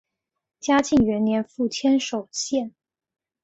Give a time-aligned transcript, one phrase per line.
[0.59, 2.73] 嘉庆元年赴千叟宴。